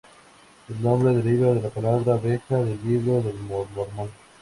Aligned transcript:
El 0.67 0.81
nombre 0.81 1.13
deriva 1.15 1.53
de 1.53 1.61
la 1.61 1.69
palabra 1.69 2.15
"Abeja" 2.15 2.55
del 2.57 2.83
libro 2.83 3.21
del 3.21 3.37
mormón. 3.37 4.09